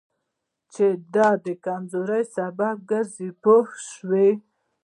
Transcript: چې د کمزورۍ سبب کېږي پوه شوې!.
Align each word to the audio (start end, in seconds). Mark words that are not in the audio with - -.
چې 0.73 0.85
د 1.15 1.47
کمزورۍ 1.65 2.23
سبب 2.35 2.75
کېږي 2.89 3.27
پوه 3.43 3.69
شوې!. 3.89 4.29